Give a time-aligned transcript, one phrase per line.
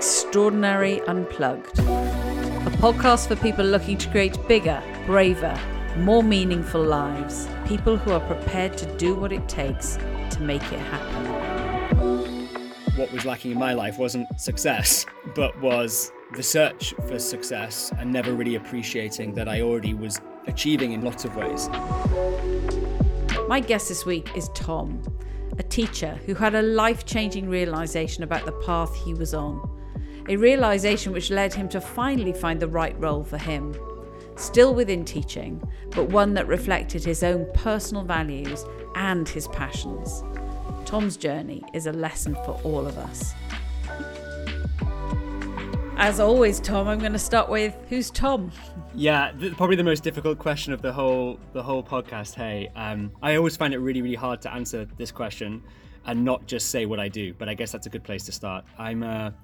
[0.00, 5.54] Extraordinary Unplugged, a podcast for people looking to create bigger, braver,
[5.98, 7.46] more meaningful lives.
[7.66, 9.96] People who are prepared to do what it takes
[10.30, 11.26] to make it happen.
[12.96, 15.04] What was lacking in my life wasn't success,
[15.34, 20.92] but was the search for success and never really appreciating that I already was achieving
[20.92, 21.68] in lots of ways.
[23.48, 25.02] My guest this week is Tom,
[25.58, 29.69] a teacher who had a life changing realization about the path he was on.
[30.28, 33.74] A realization which led him to finally find the right role for him.
[34.36, 38.64] Still within teaching, but one that reflected his own personal values
[38.94, 40.22] and his passions.
[40.84, 43.34] Tom's journey is a lesson for all of us.
[45.96, 48.50] As always, Tom, I'm going to start with who's Tom?
[48.94, 52.34] Yeah, th- probably the most difficult question of the whole the whole podcast.
[52.34, 55.62] Hey, um, I always find it really really hard to answer this question
[56.06, 57.34] and not just say what I do.
[57.34, 58.64] But I guess that's a good place to start.
[58.78, 59.34] I'm a,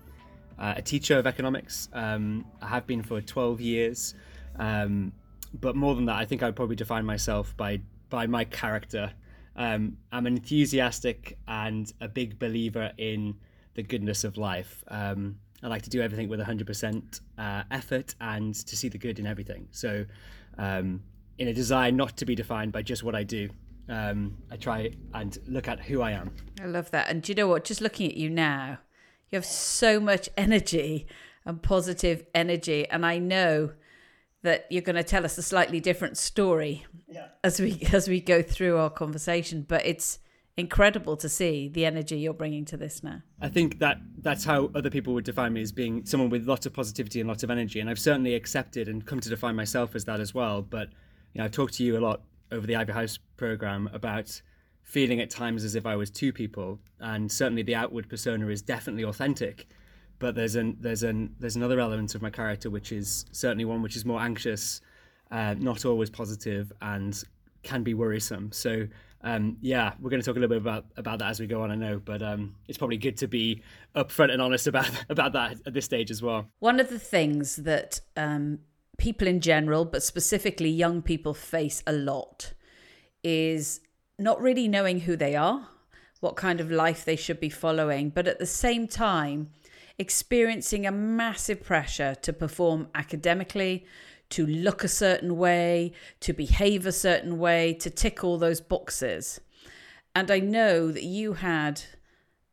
[0.59, 1.89] a teacher of economics.
[1.93, 4.15] Um, I have been for 12 years.
[4.59, 5.13] Um,
[5.61, 9.13] but more than that, I think I'd probably define myself by by my character.
[9.57, 13.35] Um, I'm an enthusiastic and a big believer in
[13.75, 14.85] the goodness of life.
[14.89, 19.19] Um, I like to do everything with 100% uh, effort and to see the good
[19.19, 19.67] in everything.
[19.71, 20.05] So,
[20.59, 21.03] um,
[21.39, 23.49] in a desire not to be defined by just what I do,
[23.89, 26.31] um, I try and look at who I am.
[26.61, 27.09] I love that.
[27.09, 27.65] And do you know what?
[27.65, 28.79] Just looking at you now,
[29.31, 31.07] you have so much energy
[31.45, 32.89] and positive energy.
[32.89, 33.73] And I know
[34.43, 37.29] that you're going to tell us a slightly different story yeah.
[37.43, 39.65] as we as we go through our conversation.
[39.67, 40.19] But it's
[40.57, 43.23] incredible to see the energy you're bringing to this now.
[43.41, 46.65] I think that that's how other people would define me as being someone with lots
[46.65, 49.95] of positivity and lots of energy, and I've certainly accepted and come to define myself
[49.95, 50.63] as that as well.
[50.63, 50.89] But
[51.33, 54.41] you know, I've talked to you a lot over the Ivy House program about
[54.87, 58.63] feeling at times as if I was two people, and certainly the outward persona is
[58.63, 59.67] definitely authentic.
[60.19, 63.83] But there's an there's an there's another element of my character which is certainly one
[63.83, 64.81] which is more anxious,
[65.31, 67.21] uh, not always positive, and
[67.65, 68.53] can be worrisome.
[68.53, 68.87] So
[69.23, 71.63] um, yeah, we're going to talk a little bit about about that as we go
[71.63, 71.73] on.
[71.73, 73.63] I know, but um, it's probably good to be
[73.97, 76.47] upfront and honest about about that at this stage as well.
[76.61, 78.61] One of the things that um,
[78.99, 82.53] people in general, but specifically young people, face a lot
[83.25, 83.81] is
[84.19, 85.69] not really knowing who they are,
[86.21, 89.51] what kind of life they should be following, but at the same time
[89.99, 93.87] experiencing a massive pressure to perform academically,
[94.29, 99.41] to look a certain way, to behave a certain way, to tick all those boxes.
[100.15, 101.83] And I know that you had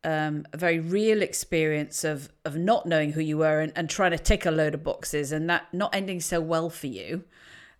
[0.04, 4.10] um, a very real experience of of not knowing who you were and, and trying
[4.10, 7.24] to tick a load of boxes and that not ending so well for you.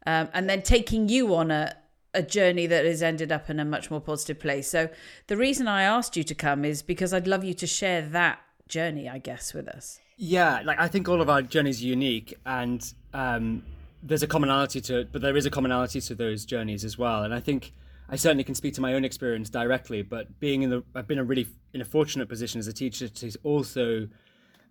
[0.06, 1.76] Um, and then taking you on a,
[2.14, 4.68] a journey that has ended up in a much more positive place.
[4.68, 4.88] So
[5.26, 8.38] the reason I asked you to come is because I'd love you to share that
[8.68, 10.00] journey, I guess, with us.
[10.16, 13.64] Yeah, like I think all of our journeys are unique, and um,
[14.02, 17.24] there's a commonality to it, but there is a commonality to those journeys as well.
[17.24, 17.72] And I think
[18.08, 21.18] I certainly can speak to my own experience directly, but being in the, I've been
[21.18, 24.08] a really in a fortunate position as a teacher to also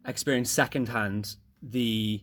[0.06, 2.22] experience secondhand the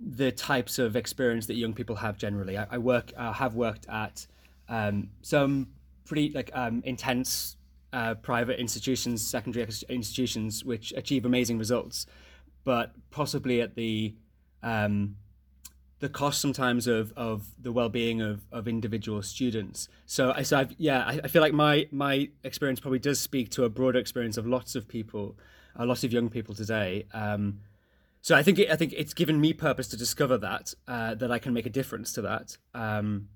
[0.00, 2.58] the types of experience that young people have generally.
[2.58, 4.26] I, I work, I have worked at
[4.68, 5.68] um, some
[6.04, 7.56] pretty like um, intense
[7.92, 12.06] uh, private institutions, secondary institutions, which achieve amazing results,
[12.64, 14.14] but possibly at the
[14.62, 15.16] um,
[16.00, 19.88] the cost sometimes of of the well-being of of individual students.
[20.06, 23.50] So i so I've, yeah I, I, feel like my my experience probably does speak
[23.50, 25.38] to a broader experience of lots of people
[25.76, 27.06] a lot of young people today.
[27.12, 27.60] Um,
[28.20, 31.30] so i think it, i think it's given me purpose to discover that uh, that
[31.30, 32.56] i can make a difference to that.
[32.74, 33.28] Um,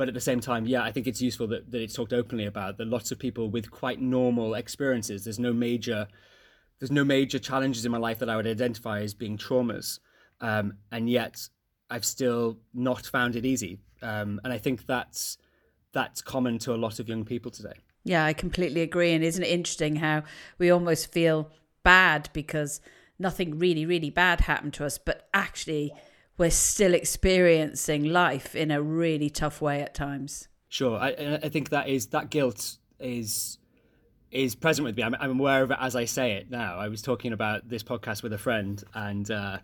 [0.00, 2.46] but at the same time yeah i think it's useful that, that it's talked openly
[2.46, 6.08] about that lots of people with quite normal experiences there's no major
[6.78, 9.98] there's no major challenges in my life that i would identify as being traumas
[10.40, 11.48] um, and yet
[11.90, 15.36] I've still not found it easy, um, and I think that's
[15.92, 17.72] that's common to a lot of young people today.
[18.04, 19.12] Yeah, I completely agree.
[19.12, 20.22] And isn't it interesting how
[20.56, 21.50] we almost feel
[21.82, 22.80] bad because
[23.18, 25.92] nothing really, really bad happened to us, but actually
[26.40, 30.48] we're still experiencing life in a really tough way at times.
[30.70, 33.58] Sure, I, I think that is that guilt is
[34.30, 35.02] is present with me.
[35.02, 36.78] I'm, I'm aware of it as I say it now.
[36.78, 39.58] I was talking about this podcast with a friend, and uh,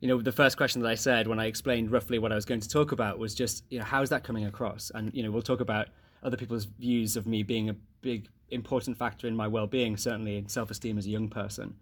[0.00, 2.44] you know, the first question that I said when I explained roughly what I was
[2.44, 4.90] going to talk about was just, you know, how is that coming across?
[4.94, 5.88] And, you know, we'll talk about
[6.24, 10.38] other people's views of me being a big, important factor in my well being, certainly
[10.38, 11.76] in self esteem as a young person.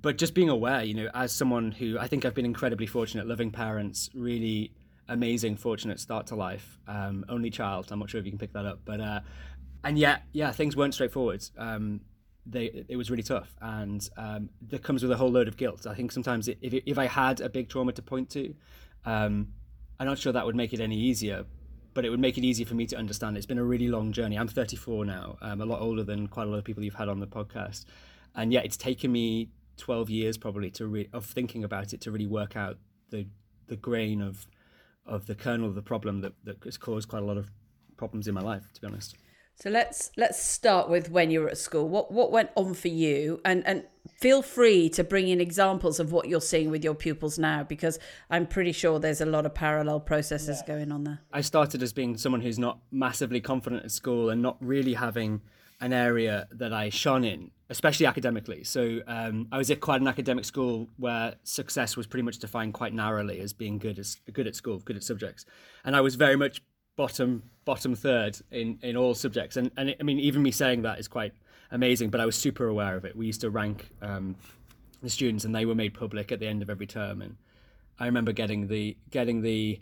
[0.00, 3.26] But just being aware, you know, as someone who I think I've been incredibly fortunate,
[3.26, 4.72] loving parents, really
[5.08, 7.90] amazing, fortunate start to life, um, only child.
[7.90, 9.20] I'm not sure if you can pick that up, but, uh,
[9.82, 11.44] and yet, yeah, things weren't straightforward.
[11.58, 12.00] Um,
[12.46, 15.86] they it was really tough, and um, that comes with a whole load of guilt.
[15.86, 18.54] I think sometimes if if I had a big trauma to point to,
[19.04, 19.48] um,
[19.98, 21.44] I'm not sure that would make it any easier,
[21.94, 23.36] but it would make it easier for me to understand.
[23.36, 24.36] It's been a really long journey.
[24.36, 27.08] I'm 34 now, um, a lot older than quite a lot of people you've had
[27.08, 27.86] on the podcast,
[28.34, 32.10] and yet it's taken me 12 years probably to re- of thinking about it to
[32.10, 32.78] really work out
[33.10, 33.26] the
[33.66, 34.46] the grain of
[35.06, 37.50] of the kernel of the problem that that has caused quite a lot of
[37.96, 38.72] problems in my life.
[38.74, 39.16] To be honest.
[39.56, 41.88] So let's let's start with when you were at school.
[41.88, 43.84] What what went on for you, and and
[44.20, 47.98] feel free to bring in examples of what you're seeing with your pupils now, because
[48.30, 50.74] I'm pretty sure there's a lot of parallel processes yeah.
[50.74, 51.20] going on there.
[51.32, 55.40] I started as being someone who's not massively confident at school and not really having
[55.80, 58.64] an area that I shone in, especially academically.
[58.64, 62.74] So um, I was at quite an academic school where success was pretty much defined
[62.74, 65.44] quite narrowly as being good as good at school, good at subjects,
[65.84, 66.62] and I was very much
[66.96, 69.56] bottom bottom third in in all subjects.
[69.56, 71.32] And and it, I mean, even me saying that is quite
[71.70, 72.10] amazing.
[72.10, 73.16] But I was super aware of it.
[73.16, 74.36] We used to rank um,
[75.02, 77.20] the students, and they were made public at the end of every term.
[77.22, 77.36] And
[77.98, 79.80] I remember getting the getting the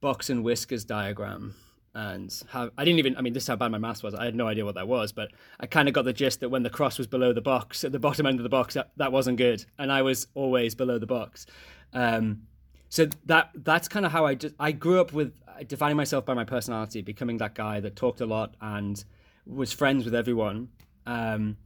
[0.00, 1.54] box and whiskers diagram
[1.94, 4.14] and I didn't even I mean this is how bad my maths was.
[4.14, 6.48] I had no idea what that was but I kind of got the gist that
[6.48, 8.90] when the cross was below the box at the bottom end of the box that,
[8.96, 9.64] that wasn't good.
[9.78, 11.46] And I was always below the box.
[11.92, 12.42] Um,
[12.88, 15.32] so that that's kind of how I just I grew up with
[15.66, 19.02] defining myself by my personality, becoming that guy that talked a lot and
[19.46, 20.68] was friends with everyone,
[21.06, 21.56] um,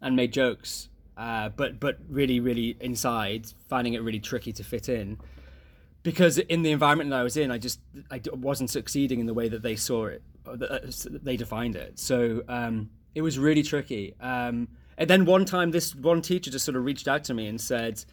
[0.00, 0.88] and made jokes.
[1.16, 5.18] Uh, but but really really inside, finding it really tricky to fit in,
[6.04, 7.80] because in the environment that I was in, I just
[8.10, 11.98] I wasn't succeeding in the way that they saw it, that uh, they defined it.
[11.98, 14.14] So um, it was really tricky.
[14.20, 17.48] Um, and then one time, this one teacher just sort of reached out to me
[17.48, 18.04] and said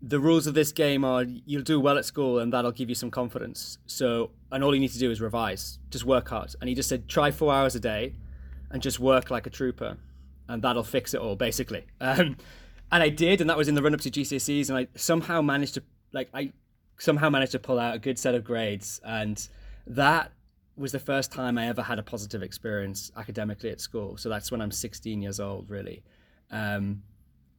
[0.00, 2.94] the rules of this game are you'll do well at school and that'll give you
[2.94, 3.78] some confidence.
[3.86, 6.54] So, and all you need to do is revise, just work hard.
[6.60, 8.14] And he just said, try four hours a day
[8.70, 9.96] and just work like a trooper,
[10.48, 11.84] and that'll fix it all, basically.
[12.00, 12.36] Um,
[12.92, 15.42] and I did, and that was in the run up to GCSEs, and I somehow
[15.42, 15.82] managed to,
[16.12, 16.52] like, I
[16.98, 19.00] somehow managed to pull out a good set of grades.
[19.04, 19.46] And
[19.86, 20.32] that
[20.76, 24.16] was the first time I ever had a positive experience academically at school.
[24.16, 26.02] So that's when I'm 16 years old, really.
[26.50, 27.02] Um,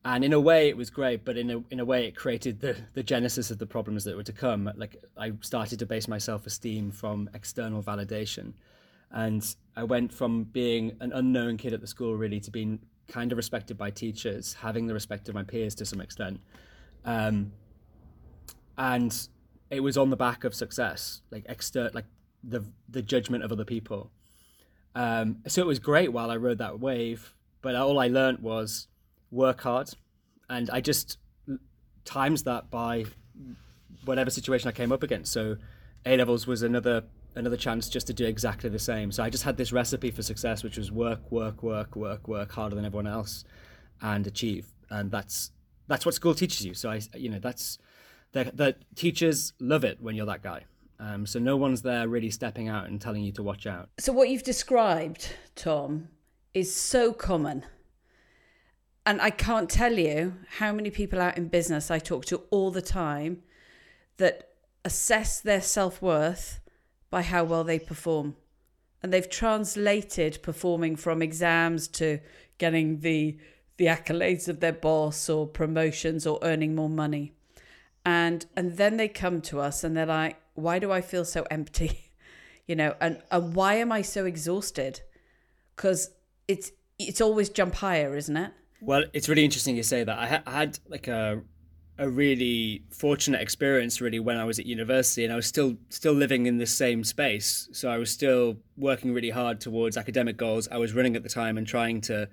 [0.06, 2.60] and in a way it was great but in a in a way it created
[2.62, 6.08] the the genesis of the problems that were to come like i started to base
[6.08, 8.54] my self-esteem from external validation
[9.12, 13.32] and i went from being an unknown kid at the school really to being kind
[13.32, 16.40] of respected by teachers having the respect of my peers to some extent
[17.06, 17.52] um,
[18.78, 19.28] and
[19.70, 22.06] it was on the back of success like exter like
[22.44, 24.12] the the judgment of other people
[24.96, 28.88] um, so it was great while i rode that wave but all i learned was
[29.32, 29.90] work hard,
[30.50, 31.18] and I just
[32.06, 33.06] times that by
[34.06, 35.32] whatever situation I came up against.
[35.32, 35.58] So
[36.06, 37.04] A levels was another
[37.36, 39.12] another chance just to do exactly the same.
[39.12, 42.52] So I just had this recipe for success, which was work, work, work, work, work
[42.52, 43.44] harder than everyone else,
[44.02, 44.68] and achieve.
[44.90, 45.52] And that's
[45.88, 46.74] that's what school teaches you.
[46.74, 47.78] So I, you know, that's
[48.38, 50.66] the the teachers love it when you're that guy.
[51.00, 53.90] Um, so no one's there really stepping out and telling you to watch out.
[54.00, 56.08] So what you've described, Tom,
[56.56, 57.66] is so common
[59.08, 62.72] and I can't tell you how many people out in business I talk to all
[62.72, 63.42] the time
[64.18, 64.50] that
[64.84, 66.60] assess their self worth
[67.10, 68.36] by how well they perform.
[69.02, 72.20] And they've translated performing from exams to
[72.58, 73.38] getting the
[73.78, 77.32] the accolades of their boss or promotions or earning more money.
[78.08, 81.46] And and then they come to us and they're like, why do I feel so
[81.52, 82.14] empty?
[82.66, 85.02] you know, and, and why am I so exhausted?
[85.76, 86.12] Because
[86.48, 88.54] it's it's always jump higher, isn't it?
[88.80, 90.18] Well, it's really interesting you say that.
[90.18, 91.42] I, ha- I had like a
[91.98, 96.14] a really fortunate experience really when I was at university and I was still still
[96.14, 97.68] living in the same space.
[97.74, 100.70] So I was still working really hard towards academic goals.
[100.72, 102.30] I was running at the time and trying to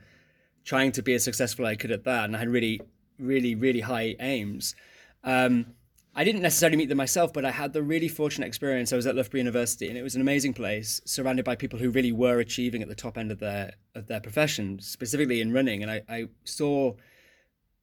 [0.65, 2.81] trying to be as successful as I could at that and I had really
[3.19, 4.77] really really high aims.
[5.25, 5.75] Um,
[6.17, 8.93] I didn't necessarily meet them myself, but I had the really fortunate experience.
[8.93, 11.91] I was at Loughborough University, and it was an amazing place, surrounded by people who
[11.91, 15.83] really were achieving at the top end of their of their profession, specifically in running.
[15.83, 16.95] And I, I saw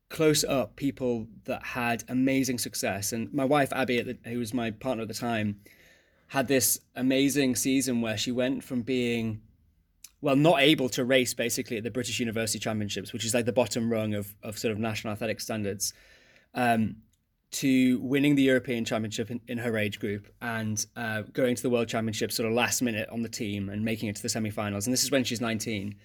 [0.08, 3.12] close up people that had amazing success.
[3.12, 5.60] And my wife Abby, the, who was my partner at the time,
[6.28, 9.42] had this amazing season where she went from being
[10.22, 13.52] well, not able to race basically at the British University Championships, which is like the
[13.52, 15.94] bottom rung of, of sort of national athletic standards.
[16.54, 16.98] Um,
[17.52, 21.70] to winning the European Championship in, in her age group and uh, going to the
[21.70, 24.88] World Championship sort of last minute on the team and making it to the semi-finals.
[24.88, 25.96] And this is when she's 19.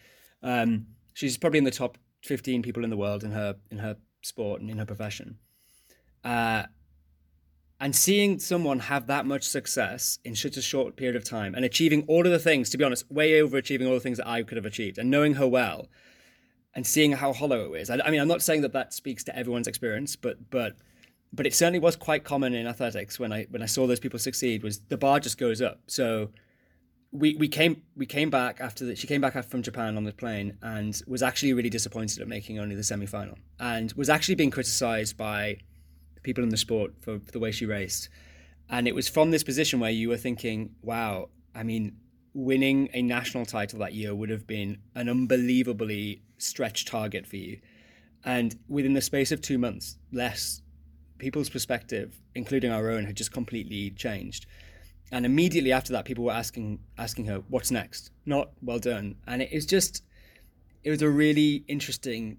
[0.43, 3.97] Um, she's probably in the top 15 people in the world in her in her
[4.23, 5.39] sport and in her profession.
[6.25, 6.65] Uh,
[7.79, 11.65] and seeing someone have that much success in such a short period of time and
[11.65, 14.43] achieving all of the things, to be honest, way overachieving all the things that I
[14.43, 15.89] could have achieved, and knowing her well,
[16.75, 17.91] and seeing how hollow it is.
[17.91, 20.77] I, I mean, I'm not saying that that speaks to everyone's experience, but but
[21.37, 24.19] but it certainly was quite common in athletics when I when I saw those people
[24.19, 25.81] succeed was the bar just goes up.
[25.87, 26.31] So
[27.13, 30.13] we we came we came back after that she came back from Japan on the
[30.13, 34.35] plane and was actually really disappointed at making only the semi final and was actually
[34.35, 35.59] being criticized by
[36.23, 38.09] people in the sport for the way she raced.
[38.69, 41.99] And it was from this position where you were thinking, wow, I mean,
[42.35, 47.61] winning a national title that year would have been an unbelievably stretched target for you.
[48.25, 50.63] And within the space of two months, less
[51.19, 54.47] people's perspective, including our own, had just completely changed.
[55.13, 59.43] And immediately after that, people were asking asking her, "What's next?" Not "Well done." And
[59.43, 60.03] it was just,
[60.83, 62.39] it was a really interesting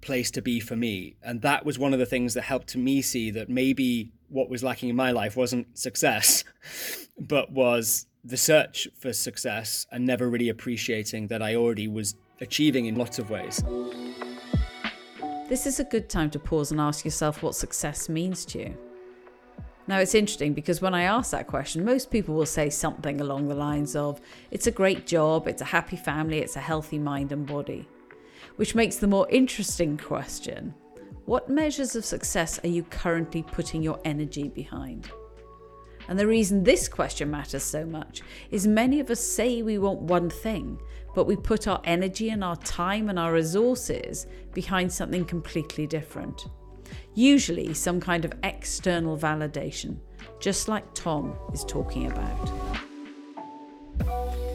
[0.00, 3.02] place to be for me, and that was one of the things that helped me
[3.02, 6.44] see that maybe what was lacking in my life wasn't success,
[7.18, 12.86] but was the search for success and never really appreciating that I already was achieving
[12.86, 13.62] in lots of ways.
[15.48, 18.78] This is a good time to pause and ask yourself what success means to you.
[19.86, 23.48] Now, it's interesting because when I ask that question, most people will say something along
[23.48, 27.32] the lines of, it's a great job, it's a happy family, it's a healthy mind
[27.32, 27.88] and body.
[28.56, 30.74] Which makes the more interesting question
[31.24, 35.10] what measures of success are you currently putting your energy behind?
[36.08, 40.00] And the reason this question matters so much is many of us say we want
[40.00, 40.80] one thing,
[41.14, 46.46] but we put our energy and our time and our resources behind something completely different.
[47.14, 49.98] Usually, some kind of external validation,
[50.40, 52.50] just like Tom is talking about.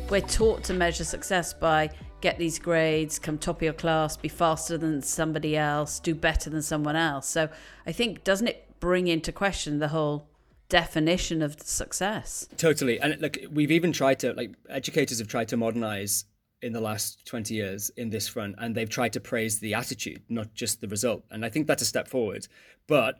[0.10, 1.92] We're taught to measure success by
[2.22, 6.50] get these grades, come top of your class, be faster than somebody else, do better
[6.50, 7.28] than someone else.
[7.28, 7.50] So
[7.86, 10.30] I think, doesn't it bring into question the whole
[10.74, 12.48] definition of success.
[12.58, 13.00] Totally.
[13.00, 16.26] And like we've even tried to like educators have tried to modernize
[16.64, 20.24] in the last 20 years in this front and they've tried to praise the attitude,
[20.30, 21.26] not just the result.
[21.30, 22.48] And I think that's a step forward.
[22.88, 23.20] But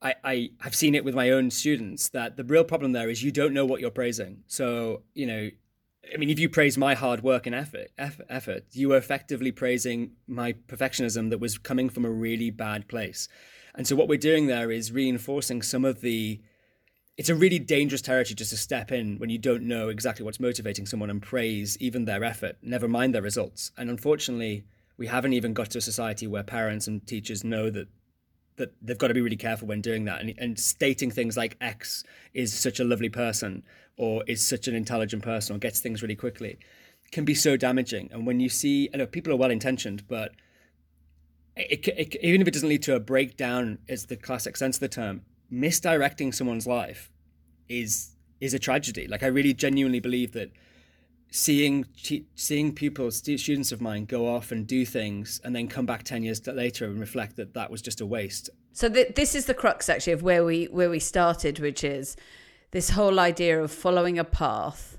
[0.00, 3.22] I, I have seen it with my own students that the real problem there is
[3.22, 4.44] you don't know what you're praising.
[4.46, 5.50] So, you know,
[6.14, 10.12] I mean, if you praise my hard work and effort, effort, you are effectively praising
[10.26, 13.28] my perfectionism that was coming from a really bad place.
[13.74, 16.40] And so, what we're doing there is reinforcing some of the
[17.16, 20.40] it's a really dangerous territory just to step in when you don't know exactly what's
[20.40, 23.72] motivating someone and praise even their effort, never mind their results.
[23.76, 24.64] And unfortunately,
[24.98, 27.88] we haven't even got to a society where parents and teachers know that
[28.56, 31.58] that they've got to be really careful when doing that and, and stating things like
[31.60, 33.62] X is such a lovely person
[33.98, 36.58] or is such an intelligent person or gets things really quickly
[37.12, 38.08] can be so damaging.
[38.12, 40.32] And when you see, I know people are well intentioned, but
[41.56, 44.80] it, it, even if it doesn't lead to a breakdown, is the classic sense of
[44.80, 47.10] the term, misdirecting someone's life
[47.68, 49.06] is is a tragedy.
[49.06, 50.50] Like I really genuinely believe that
[51.30, 51.84] seeing
[52.34, 56.22] seeing pupils, students of mine, go off and do things, and then come back ten
[56.22, 58.50] years later and reflect that that was just a waste.
[58.72, 62.16] So th- this is the crux actually of where we where we started, which is
[62.72, 64.98] this whole idea of following a path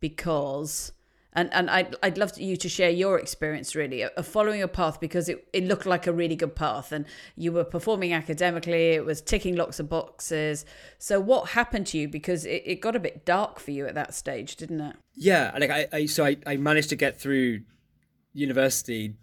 [0.00, 0.92] because
[1.36, 4.98] and and I'd, I'd love you to share your experience really of following a path
[4.98, 6.90] because it, it looked like a really good path.
[6.90, 7.04] And
[7.36, 10.64] you were performing academically it was ticking lots of boxes.
[10.98, 12.08] So what happened to you?
[12.08, 14.96] Because it, it got a bit dark for you at that stage didn't it?
[15.14, 17.60] Yeah like I, I so I, I managed to get through
[18.32, 19.14] university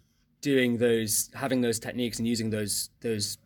[0.41, 3.38] doing those having those techniques and using those those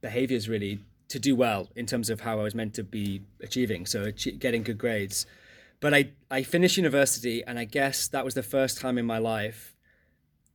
[0.00, 3.86] behaviors really to do well in terms of how I was meant to be achieving.
[3.86, 5.26] So getting good grades
[5.80, 9.18] but I, I finished university, and I guess that was the first time in my
[9.18, 9.74] life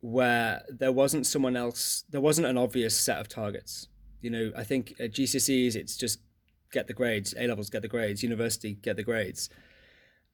[0.01, 3.87] where there wasn't someone else, there wasn't an obvious set of targets.
[4.19, 6.19] You know, I think at GCSEs, it's just
[6.71, 9.49] get the grades, A levels, get the grades, university, get the grades.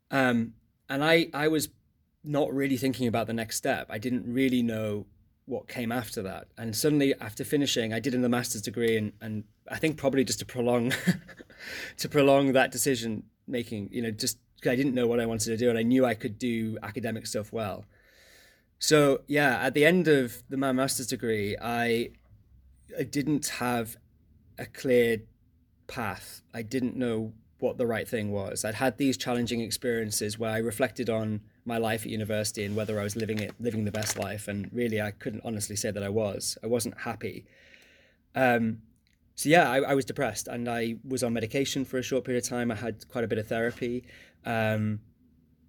[0.10, 0.54] Um,
[0.90, 1.70] and I, I was
[2.24, 3.88] not really thinking about the next step.
[3.90, 5.06] I didn't really know
[5.46, 6.48] what came after that.
[6.58, 10.24] And suddenly, after finishing, I did in the master's degree, and, and I think probably
[10.24, 10.94] just to prolong,
[11.98, 15.46] to prolong that decision making, you know, just because I didn't know what I wanted
[15.46, 17.86] to do and I knew I could do academic stuff well.
[18.80, 22.12] So yeah, at the end of the, my master's degree, I
[22.98, 23.98] I didn't have
[24.58, 25.22] a clear
[25.88, 26.42] path.
[26.54, 28.64] I didn't know what the right thing was.
[28.64, 33.00] I'd had these challenging experiences where I reflected on my life at university and whether
[33.00, 34.48] I was living it, living the best life.
[34.48, 36.58] And really, I couldn't honestly say that I was.
[36.64, 37.46] I wasn't happy.
[38.36, 38.80] Um,
[39.36, 42.44] so yeah, I, I, was depressed and I was on medication for a short period
[42.44, 42.72] of time.
[42.72, 44.04] I had quite a bit of therapy,
[44.48, 45.02] um,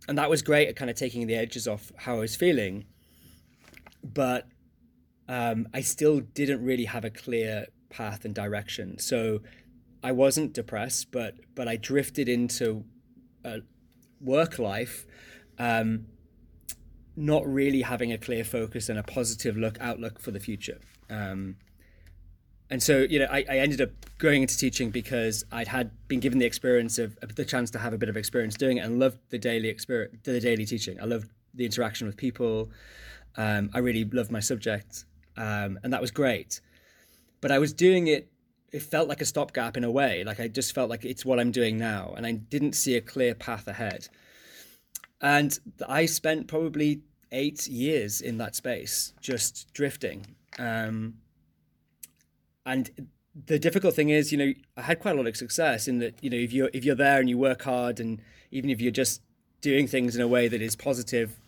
[0.07, 2.87] and that was great at kind of taking the edges off how I was feeling.
[4.03, 4.47] But
[5.29, 8.99] um, I still didn't really have a clear path and direction.
[8.99, 9.41] So
[10.03, 12.85] I wasn't depressed, but but I drifted into
[13.45, 13.59] a
[14.21, 15.05] work life.
[15.59, 16.07] Um,
[17.17, 20.79] not really having a clear focus and a positive look outlook for the future.
[21.11, 21.57] Um,
[22.71, 26.21] and so, you know, I, I, ended up going into teaching because I'd had been
[26.21, 28.99] given the experience of the chance to have a bit of experience doing it, and
[28.99, 31.01] loved the daily experience, the daily teaching.
[31.01, 32.71] I loved the interaction with people.
[33.37, 35.07] Um, I really loved my subject,
[35.37, 36.61] um, and that was great.
[37.41, 38.29] But I was doing it.
[38.71, 40.25] It felt like a stopgap in a way.
[40.25, 43.01] Like I just felt like it's what I'm doing now, and I didn't see a
[43.01, 44.09] clear path ahead.
[45.23, 45.59] And
[45.89, 47.01] I spent probably
[47.33, 50.27] eight years in that space, just drifting.
[50.59, 51.15] Um,
[52.69, 53.09] and
[53.47, 56.23] the difficult thing is, you know, I had quite a lot of success in that,
[56.23, 58.21] you know, if you're if you're there and you work hard, and
[58.51, 59.23] even if you're just
[59.63, 61.41] doing things in a way that is positive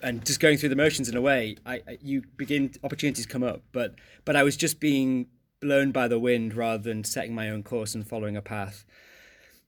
[0.00, 3.42] and just going through the motions in a way, I, I you begin opportunities come
[3.42, 3.62] up.
[3.72, 5.26] But but I was just being
[5.60, 8.84] blown by the wind rather than setting my own course and following a path.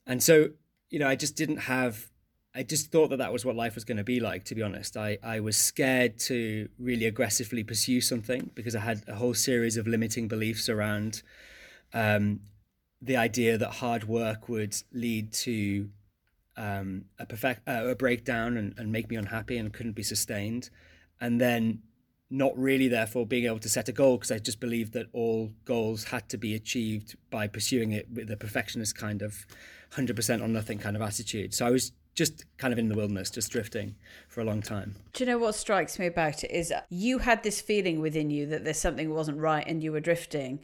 [0.06, 0.50] And so,
[0.88, 2.11] you know, I just didn't have
[2.54, 4.62] I just thought that that was what life was going to be like, to be
[4.62, 4.96] honest.
[4.96, 9.78] I, I was scared to really aggressively pursue something because I had a whole series
[9.78, 11.22] of limiting beliefs around
[11.94, 12.40] um,
[13.00, 15.88] the idea that hard work would lead to
[16.58, 20.68] um, a, perfect, uh, a breakdown and, and make me unhappy and couldn't be sustained.
[21.22, 21.82] And then
[22.28, 25.52] not really, therefore, being able to set a goal because I just believed that all
[25.64, 29.46] goals had to be achieved by pursuing it with a perfectionist kind of
[29.92, 31.54] 100% on nothing kind of attitude.
[31.54, 33.94] So I was just kind of in the wilderness, just drifting
[34.28, 34.94] for a long time.
[35.12, 38.46] Do you know what strikes me about it is you had this feeling within you
[38.46, 40.60] that there's something wasn't right and you were drifting,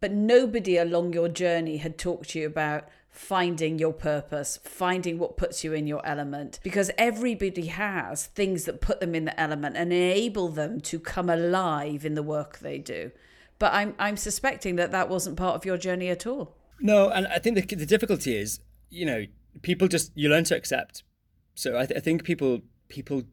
[0.00, 5.38] but nobody along your journey had talked to you about finding your purpose, finding what
[5.38, 9.74] puts you in your element, because everybody has things that put them in the element
[9.76, 13.10] and enable them to come alive in the work they do.
[13.58, 16.54] But I'm I'm suspecting that that wasn't part of your journey at all.
[16.78, 19.24] No, and I think the, the difficulty is, you know,
[19.62, 21.02] people just you learn to accept.
[21.54, 23.24] So I, th- I think people people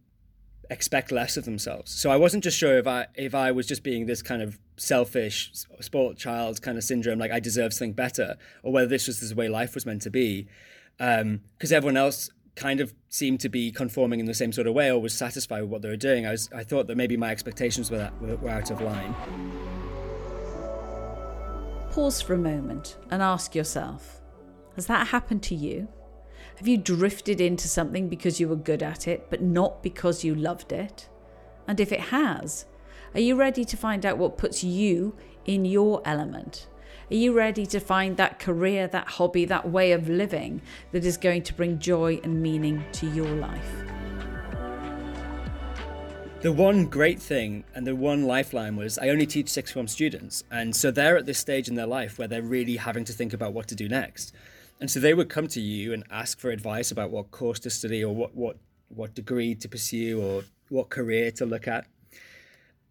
[0.69, 1.91] expect less of themselves.
[1.91, 4.59] So I wasn't just sure if I if I was just being this kind of
[4.77, 9.19] selfish sport child kind of syndrome, like I deserve something better, or whether this was
[9.19, 10.47] the way life was meant to be.
[10.97, 14.73] Because um, everyone else kind of seemed to be conforming in the same sort of
[14.73, 16.25] way or was satisfied with what they were doing.
[16.25, 19.15] I was I thought that maybe my expectations were that, were, were out of line.
[21.91, 24.21] Pause for a moment and ask yourself:
[24.75, 25.87] Has that happened to you?
[26.63, 30.33] Have you drifted into something because you were good at it, but not because you
[30.33, 31.09] loved it?
[31.67, 32.67] And if it has,
[33.13, 36.67] are you ready to find out what puts you in your element?
[37.11, 40.61] Are you ready to find that career, that hobby, that way of living
[40.93, 43.83] that is going to bring joy and meaning to your life?
[46.39, 50.45] The one great thing and the one lifeline was I only teach sixth form students.
[50.49, 53.33] And so they're at this stage in their life where they're really having to think
[53.33, 54.33] about what to do next.
[54.79, 57.69] And so they would come to you and ask for advice about what course to
[57.69, 58.57] study or what, what,
[58.89, 61.85] what degree to pursue or what career to look at.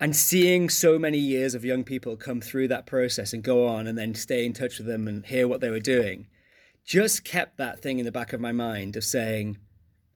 [0.01, 3.87] And seeing so many years of young people come through that process and go on
[3.87, 6.27] and then stay in touch with them and hear what they were doing
[6.85, 9.59] just kept that thing in the back of my mind of saying,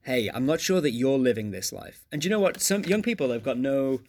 [0.01, 2.05] hey, I'm not sure that you're living this life.
[2.11, 2.61] And you know what?
[2.61, 4.01] Some young people have got no,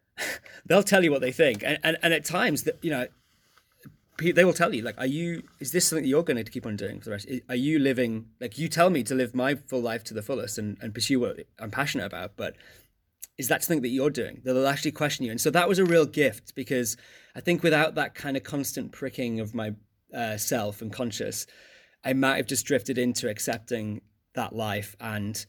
[0.66, 1.62] they'll tell you what they think.
[1.64, 3.06] And, and, and at times, that you know,
[4.20, 6.66] they will tell you like are you is this something that you're going to keep
[6.66, 9.54] on doing for the rest are you living like you tell me to live my
[9.54, 12.54] full life to the fullest and, and pursue what i'm passionate about but
[13.40, 14.42] is that something that you're doing?
[14.44, 15.30] They'll actually question you.
[15.30, 16.98] And so that was a real gift because
[17.34, 19.72] i think without that kind of constant pricking of my
[20.14, 21.46] uh, self and conscious
[22.04, 24.02] i might have just drifted into accepting
[24.34, 25.46] that life and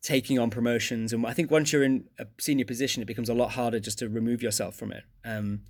[0.00, 1.12] taking on promotions.
[1.12, 3.98] And i think once you're in a senior position it becomes a lot harder just
[3.98, 5.04] to remove yourself from it.
[5.24, 5.62] Um,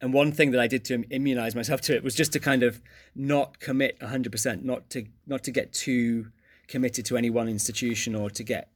[0.00, 2.62] and one thing that I did to immunize myself to it was just to kind
[2.62, 2.80] of
[3.14, 6.28] not commit 100%, not to not to get too
[6.68, 8.70] committed to any one institution or to get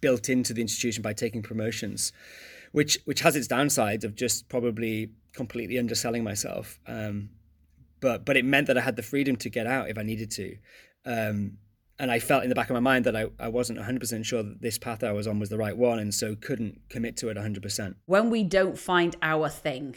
[0.00, 2.12] built into the institution by taking promotions,
[2.72, 6.78] which which has its downsides of just probably completely underselling myself.
[6.86, 7.30] Um,
[8.00, 10.30] but but it meant that I had the freedom to get out if I needed
[10.32, 10.56] to.
[11.04, 11.58] Um,
[11.98, 14.42] and I felt in the back of my mind that I, I wasn't 100% sure
[14.42, 17.28] that this path I was on was the right one and so couldn't commit to
[17.28, 17.94] it 100%.
[18.06, 19.96] When we don't find our thing,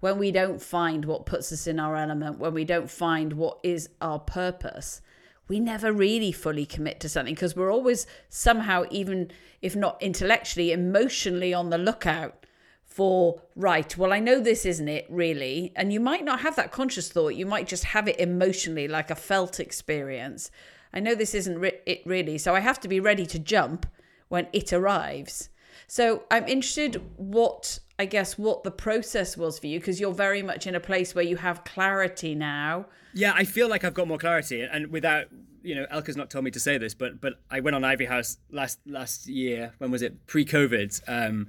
[0.00, 3.58] when we don't find what puts us in our element, when we don't find what
[3.62, 5.00] is our purpose,
[5.48, 9.30] we never really fully commit to something because we're always somehow, even
[9.62, 12.46] if not intellectually, emotionally on the lookout
[12.84, 15.72] for, right, well, I know this isn't it really.
[15.76, 19.10] And you might not have that conscious thought, you might just have it emotionally, like
[19.10, 20.50] a felt experience.
[20.92, 23.86] I know this isn't re- it really, so I have to be ready to jump
[24.28, 25.50] when it arrives.
[25.86, 30.42] So I'm interested what I guess what the process was for you because you're very
[30.42, 32.86] much in a place where you have clarity now.
[33.14, 35.26] Yeah, I feel like I've got more clarity, and without
[35.66, 38.04] you know, Elke's not told me to say this, but but I went on Ivy
[38.04, 39.72] House last last year.
[39.78, 40.26] When was it?
[40.26, 41.00] Pre-COVID.
[41.08, 41.48] Um,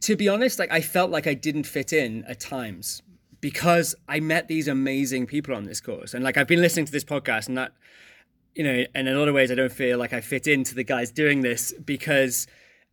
[0.00, 3.02] to be honest, like I felt like I didn't fit in at times
[3.40, 6.92] because I met these amazing people on this course, and like I've been listening to
[6.92, 7.72] this podcast, and that
[8.54, 10.74] you know, and in a lot of ways, I don't feel like I fit into
[10.74, 12.46] the guys doing this because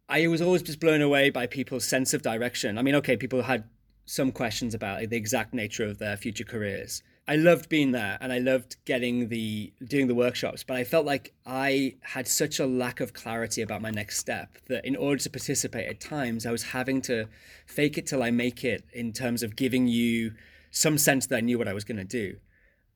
[0.09, 2.77] I was always just blown away by people's sense of direction.
[2.77, 3.63] I mean, okay, people had
[4.05, 7.01] some questions about the exact nature of their future careers.
[7.25, 11.05] I loved being there and I loved getting the doing the workshops, but I felt
[11.05, 15.23] like I had such a lack of clarity about my next step that in order
[15.23, 17.29] to participate at times I was having to
[17.65, 20.33] fake it till I make it in terms of giving you
[20.69, 22.37] some sense that I knew what I was going to do.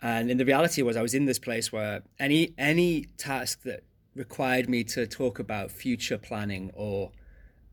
[0.02, 3.84] And in the reality was I was in this place where any any task that
[4.18, 7.12] required me to talk about future planning or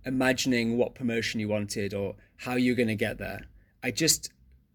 [0.04, 3.42] imagining what promotion you wanted or how you're going to get there,
[3.82, 4.30] I just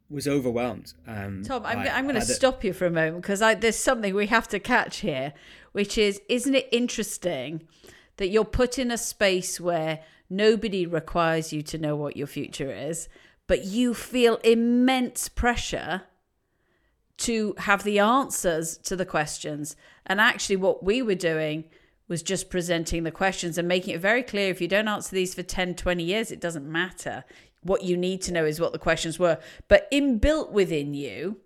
[0.09, 0.93] was overwhelmed.
[1.07, 4.27] Um, Tom, I'm, I'm going to stop you for a moment because there's something we
[4.27, 5.33] have to catch here,
[5.71, 7.67] which is, isn't it interesting
[8.17, 12.71] that you're put in a space where nobody requires you to know what your future
[12.71, 13.07] is,
[13.47, 16.03] but you feel immense pressure
[17.17, 19.75] to have the answers to the questions.
[20.09, 21.65] And actually, what we were doing
[22.09, 25.35] was just presenting the questions and making it very clear if you don't answer these
[25.35, 27.23] for 10, 20 years, it doesn't matter.
[27.61, 29.37] What you need to know is what the questions were.
[29.67, 31.37] But inbuilt within you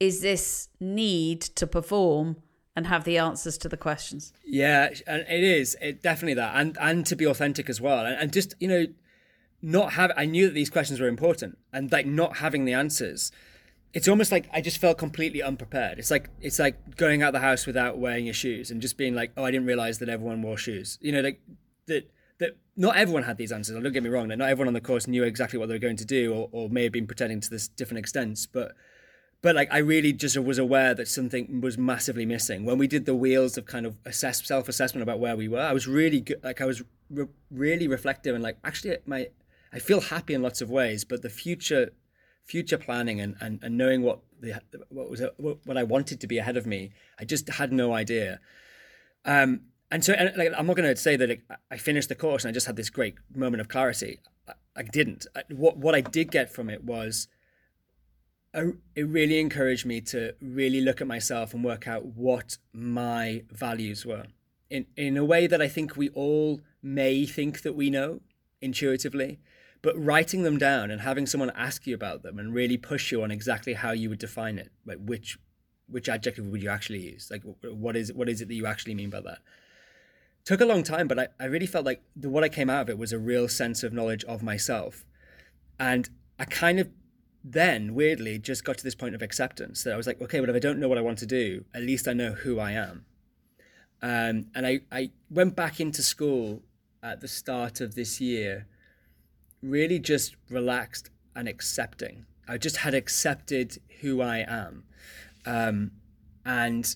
[0.00, 2.36] is this need to perform
[2.74, 4.32] and have the answers to the questions.
[4.44, 8.32] Yeah, it is it definitely that, and and to be authentic as well, and, and
[8.32, 8.86] just you know,
[9.60, 10.12] not have.
[10.16, 13.32] I knew that these questions were important, and like not having the answers,
[13.92, 15.98] it's almost like I just felt completely unprepared.
[15.98, 19.14] It's like it's like going out the house without wearing your shoes and just being
[19.14, 20.98] like, oh, I didn't realize that everyone wore shoes.
[21.00, 21.40] You know, like
[21.86, 23.80] that that not everyone had these answers.
[23.80, 25.78] Don't get me wrong; that not everyone on the course knew exactly what they were
[25.78, 28.72] going to do, or, or may have been pretending to this different extents, but
[29.42, 33.06] but like I really just was aware that something was massively missing when we did
[33.06, 35.60] the wheels of kind of assess self-assessment about where we were.
[35.60, 39.28] I was really good, like I was re- really reflective and like actually my
[39.72, 41.90] I feel happy in lots of ways, but the future
[42.50, 46.38] future planning and and, and knowing what the what was what, I wanted to be
[46.38, 48.40] ahead of me, I just had no idea.
[49.24, 52.14] Um, and so and, like I'm not going to say that it, I finished the
[52.14, 54.18] course and I just had this great moment of clarity.
[54.48, 55.26] I, I didn't.
[55.36, 57.28] I, what what I did get from it was
[58.52, 63.44] I, it really encouraged me to really look at myself and work out what my
[63.50, 64.24] values were
[64.68, 68.20] in in a way that I think we all may think that we know
[68.60, 69.38] intuitively
[69.82, 73.22] but writing them down and having someone ask you about them and really push you
[73.22, 75.38] on exactly how you would define it like which
[75.88, 77.30] which adjective would you actually use?
[77.30, 79.38] Like what is what is it that you actually mean by that?
[80.44, 82.82] Took a long time but I, I really felt like the, what I came out
[82.82, 85.04] of it was a real sense of knowledge of myself.
[85.78, 86.90] And I kind of
[87.42, 90.50] then weirdly just got to this point of acceptance that I was like, okay, but
[90.50, 92.72] if I don't know what I want to do, at least I know who I
[92.72, 93.06] am.
[94.02, 96.62] Um, and I, I went back into school
[97.02, 98.66] at the start of this year,
[99.62, 102.26] really just relaxed and accepting.
[102.48, 104.84] I just had accepted who I am.
[105.46, 105.92] Um,
[106.44, 106.94] and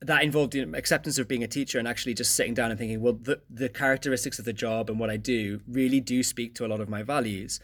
[0.00, 2.78] that involved you know, acceptance of being a teacher and actually just sitting down and
[2.78, 6.54] thinking, well, the, the characteristics of the job and what I do really do speak
[6.56, 7.60] to a lot of my values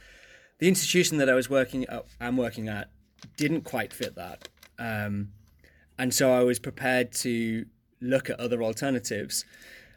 [0.59, 2.91] the institution that I was working at, I'm working at
[3.37, 4.49] didn't quite fit that.
[4.79, 5.33] Um,
[5.99, 7.67] and so I was prepared to
[8.01, 9.45] look at other alternatives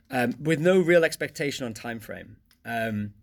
[0.09, 2.37] um, with no real expectation on time frame.
[2.65, 3.13] Um,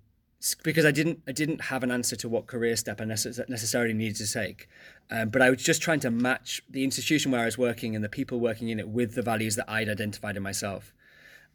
[0.62, 3.94] because I didn't, I didn't have an answer to what career step I necess- necessarily
[3.94, 4.68] needed to take,
[5.10, 8.04] um, but I was just trying to match the institution where I was working and
[8.04, 10.94] the people working in it with the values that I'd identified in myself.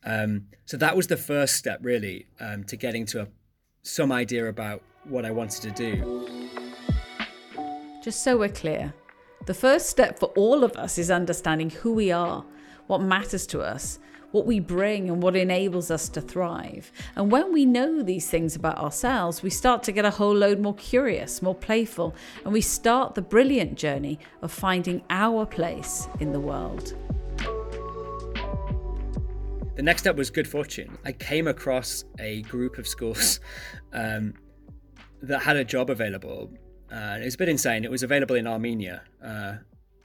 [0.05, 3.27] Um, so that was the first step, really, um, to getting to a,
[3.83, 6.27] some idea about what I wanted to do.
[8.03, 8.93] Just so we're clear,
[9.45, 12.45] the first step for all of us is understanding who we are,
[12.87, 13.99] what matters to us,
[14.33, 16.91] what we bring, and what enables us to thrive.
[17.15, 20.59] And when we know these things about ourselves, we start to get a whole load
[20.59, 26.33] more curious, more playful, and we start the brilliant journey of finding our place in
[26.33, 26.95] the world.
[29.75, 30.97] The next step was good fortune.
[31.05, 33.39] I came across a group of schools
[33.93, 34.33] um,
[35.21, 36.51] that had a job available.
[36.91, 37.83] Uh, it was a bit insane.
[37.83, 39.55] It was available in Armenia, uh,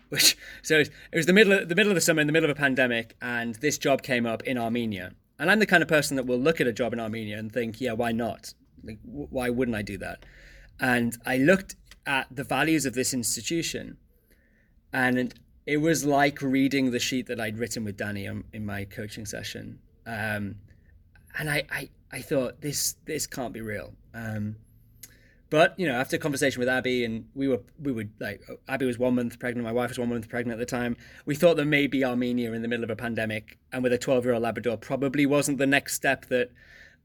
[0.10, 2.50] which so it was the middle of, the middle of the summer, in the middle
[2.50, 5.12] of a pandemic, and this job came up in Armenia.
[5.38, 7.52] And I'm the kind of person that will look at a job in Armenia and
[7.52, 8.54] think, yeah, why not?
[8.82, 10.24] Like, why wouldn't I do that?
[10.80, 13.98] And I looked at the values of this institution,
[14.92, 15.34] and
[15.66, 19.78] it was like reading the sheet that I'd written with Danny in my coaching session.
[20.06, 20.56] Um,
[21.38, 23.92] and I, I, I thought this this can't be real.
[24.14, 24.56] Um,
[25.50, 28.87] but you know, after a conversation with Abby, and we were we were like Abby
[28.87, 30.96] was one month pregnant, my wife was one month pregnant at the time.
[31.24, 34.24] We thought that maybe Armenia in the middle of a pandemic and with a twelve
[34.24, 36.50] year old Labrador probably wasn't the next step that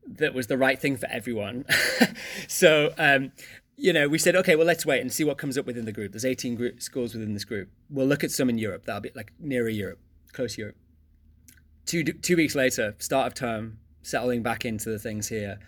[0.06, 1.65] that was the right thing for everyone.
[2.47, 3.32] so um,
[3.75, 5.91] you know, we said, okay, well, let's wait and see what comes up within the
[5.91, 6.12] group.
[6.12, 7.69] There's 18 group, schools within this group.
[7.89, 8.86] We'll look at some in Europe.
[8.86, 9.99] That'll be like nearer Europe,
[10.32, 10.75] close Europe.
[11.86, 15.60] Two two weeks later, start of term, settling back into the things here.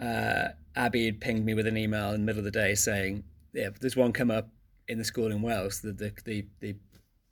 [0.00, 3.24] Uh, Abby had pinged me with an email in the middle of the day saying,
[3.52, 4.48] "Yeah, there's one come up
[4.88, 6.76] in the school in Wales, the the the the,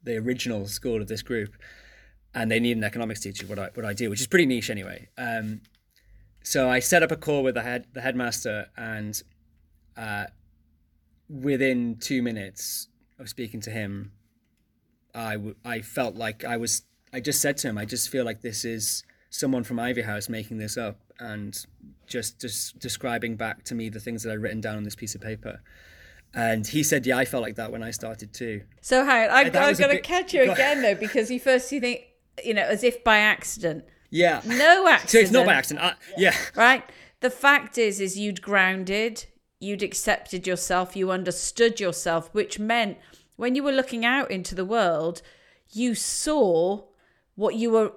[0.02, 1.54] the original school of this group,
[2.34, 3.46] and they need an economics teacher.
[3.46, 5.62] What I what I do, which is pretty niche anyway." Um,
[6.42, 9.20] so I set up a call with the head the headmaster, and
[9.96, 10.26] uh,
[11.28, 14.12] within two minutes of speaking to him,
[15.14, 16.82] I, w- I felt like I was.
[17.12, 20.30] I just said to him, I just feel like this is someone from Ivy House
[20.30, 21.64] making this up and
[22.12, 25.14] just just describing back to me the things that I'd written down on this piece
[25.14, 25.60] of paper.
[26.34, 29.40] And he said, "Yeah, I felt like that when I started too." So, Howard, I,
[29.40, 32.02] I've got to catch you again though, because you first you think,
[32.44, 33.84] you know, as if by accident.
[34.10, 34.42] Yeah.
[34.44, 35.10] No accident.
[35.10, 35.84] So it's not by accident.
[35.84, 36.36] I, yeah.
[36.54, 36.84] Right.
[37.20, 39.26] The fact is, is you'd grounded,
[39.60, 42.98] you'd accepted yourself, you understood yourself, which meant
[43.36, 45.22] when you were looking out into the world,
[45.70, 46.82] you saw
[47.36, 47.92] what you were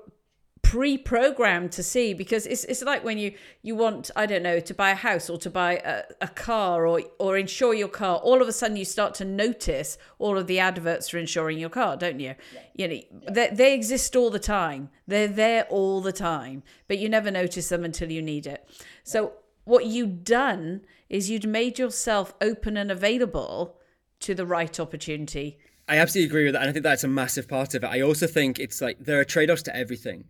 [0.65, 4.73] pre-programmed to see because it's, it's like when you you want i don't know to
[4.73, 8.41] buy a house or to buy a, a car or or insure your car all
[8.41, 11.95] of a sudden you start to notice all of the adverts for insuring your car
[11.95, 12.62] don't you yeah.
[12.73, 13.32] you know yeah.
[13.32, 17.69] they, they exist all the time they're there all the time but you never notice
[17.69, 18.67] them until you need it
[19.04, 19.34] so
[19.65, 23.78] what you'd done is you'd made yourself open and available
[24.19, 26.63] to the right opportunity I absolutely agree with that.
[26.63, 27.88] And I think that's a massive part of it.
[27.88, 30.23] I also think it's like there are trade offs to everything.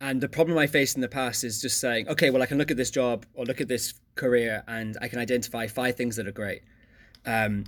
[0.00, 2.56] And the problem I faced in the past is just saying, okay, well, I can
[2.58, 6.16] look at this job or look at this career and I can identify five things
[6.16, 6.62] that are great.
[7.26, 7.64] Um,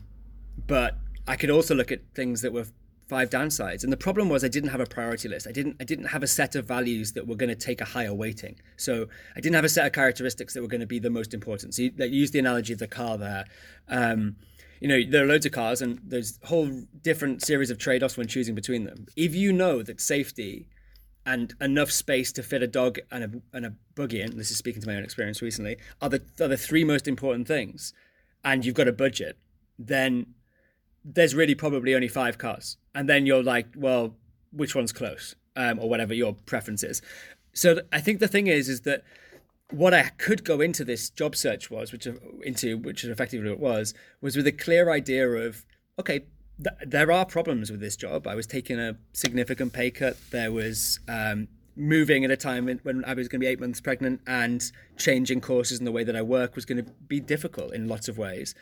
[0.66, 2.66] but I could also look at things that were
[3.08, 3.82] five downsides.
[3.82, 5.48] And the problem was I didn't have a priority list.
[5.48, 7.84] I didn't I didn't have a set of values that were going to take a
[7.84, 8.56] higher weighting.
[8.76, 11.34] So I didn't have a set of characteristics that were going to be the most
[11.34, 11.74] important.
[11.74, 13.46] So you like, use the analogy of the car there.
[13.88, 14.36] Um,
[14.80, 16.70] you know, there are loads of cars and there's whole
[17.02, 19.06] different series of trade-offs when choosing between them.
[19.14, 20.68] If you know that safety
[21.26, 24.56] and enough space to fit a dog and a, and a buggy in, this is
[24.56, 27.92] speaking to my own experience recently, are the, are the three most important things,
[28.44, 29.36] and you've got a budget,
[29.78, 30.26] then
[31.04, 32.76] there's really probably only five cars.
[32.94, 34.16] And then you're like, well,
[34.52, 35.34] which one's close?
[35.56, 37.02] Um, or whatever your preference is.
[37.52, 39.02] So I think the thing is, is that
[39.70, 42.06] what I could go into this job search was, which
[42.42, 45.64] into which effectively it was, was with a clear idea of,
[45.98, 46.20] okay,
[46.62, 48.26] th- there are problems with this job.
[48.26, 50.16] I was taking a significant pay cut.
[50.30, 53.80] There was um, moving at a time when I was going to be eight months
[53.80, 54.62] pregnant, and
[54.96, 58.08] changing courses in the way that I work was going to be difficult in lots
[58.08, 58.54] of ways.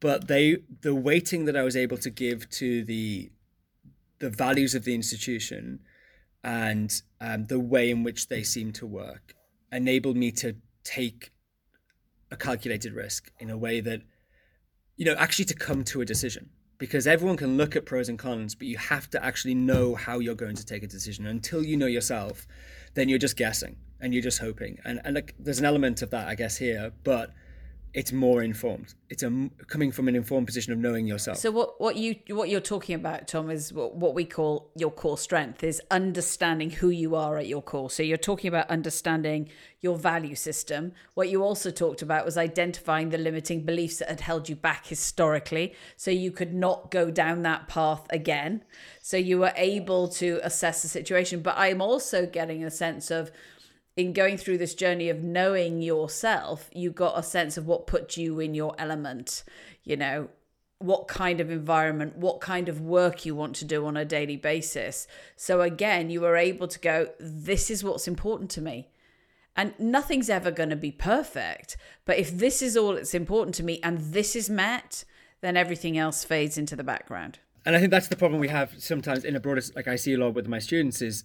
[0.00, 3.30] But they, the weighting that I was able to give to the
[4.18, 5.78] the values of the institution
[6.42, 9.34] and um, the way in which they seem to work
[9.70, 11.32] enabled me to take
[12.30, 14.00] a calculated risk in a way that
[14.96, 18.18] you know actually to come to a decision because everyone can look at pros and
[18.18, 21.26] cons, but you have to actually know how you're going to take a decision.
[21.26, 22.46] Until you know yourself,
[22.94, 24.78] then you're just guessing and you're just hoping.
[24.84, 27.32] And and like there's an element of that, I guess, here, but
[27.96, 28.92] it's more informed.
[29.08, 31.38] It's a coming from an informed position of knowing yourself.
[31.38, 34.90] So what what you what you're talking about, Tom, is what, what we call your
[34.90, 37.88] core strength is understanding who you are at your core.
[37.88, 39.48] So you're talking about understanding
[39.80, 40.92] your value system.
[41.14, 44.86] What you also talked about was identifying the limiting beliefs that had held you back
[44.86, 48.62] historically, so you could not go down that path again.
[49.00, 51.40] So you were able to assess the situation.
[51.40, 53.30] But I'm also getting a sense of
[53.96, 58.16] in going through this journey of knowing yourself, you got a sense of what put
[58.16, 59.42] you in your element,
[59.84, 60.28] you know,
[60.78, 64.36] what kind of environment, what kind of work you want to do on a daily
[64.36, 65.08] basis.
[65.34, 68.88] So again, you were able to go, this is what's important to me.
[69.56, 71.78] And nothing's ever going to be perfect.
[72.04, 75.04] But if this is all that's important to me and this is met,
[75.40, 77.38] then everything else fades into the background.
[77.64, 80.12] And I think that's the problem we have sometimes in a broader, like I see
[80.12, 81.24] a lot with my students, is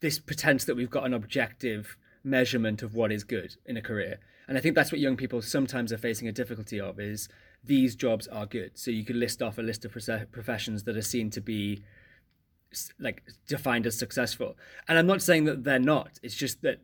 [0.00, 1.96] this pretense that we've got an objective
[2.28, 4.20] measurement of what is good in a career.
[4.46, 7.28] And I think that's what young people sometimes are facing a difficulty of is
[7.64, 8.72] these jobs are good.
[8.74, 9.92] So you could list off a list of
[10.32, 11.82] professions that are seen to be
[12.98, 14.56] like defined as successful.
[14.86, 16.18] And I'm not saying that they're not.
[16.22, 16.80] It's just that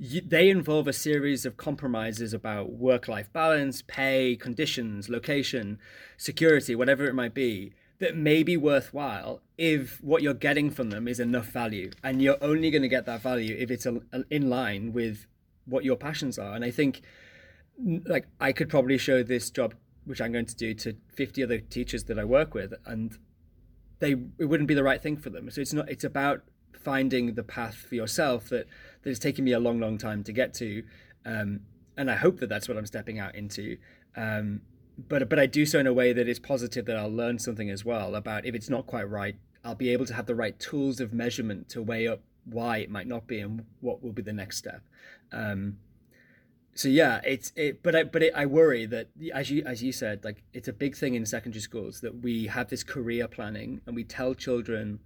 [0.00, 5.78] they involve a series of compromises about work-life balance, pay, conditions, location,
[6.16, 11.06] security, whatever it might be that may be worthwhile if what you're getting from them
[11.06, 13.86] is enough value and you're only going to get that value if it's
[14.30, 15.26] in line with
[15.66, 17.02] what your passions are and i think
[18.06, 21.58] like I could probably show this job, which I'm going to do, to 50 other
[21.58, 23.16] teachers that I work with, and
[23.98, 25.50] they it wouldn't be the right thing for them.
[25.50, 25.88] So it's not.
[25.88, 28.66] It's about finding the path for yourself that
[29.02, 30.82] that is taking me a long, long time to get to,
[31.24, 31.60] um,
[31.96, 33.76] and I hope that that's what I'm stepping out into.
[34.16, 34.62] Um,
[35.08, 37.70] but but I do so in a way that is positive that I'll learn something
[37.70, 40.58] as well about if it's not quite right, I'll be able to have the right
[40.58, 44.22] tools of measurement to weigh up why it might not be and what will be
[44.22, 44.82] the next step.
[45.32, 45.78] Um,
[46.74, 49.92] so yeah, it's it, but I but it, I worry that as you as you
[49.92, 53.80] said, like it's a big thing in secondary schools that we have this career planning
[53.86, 55.00] and we tell children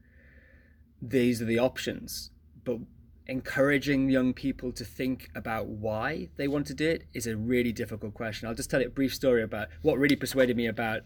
[1.00, 2.30] these are the options,
[2.64, 2.78] but
[3.26, 7.72] encouraging young people to think about why they want to do it is a really
[7.72, 8.48] difficult question.
[8.48, 11.02] I'll just tell you a brief story about what really persuaded me about